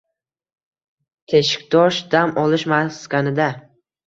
[1.33, 3.51] “Teshiktosh” dam olish maskanida...